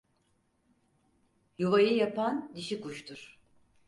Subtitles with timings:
[1.59, 3.39] Yuvayı yapan dişi kuştur.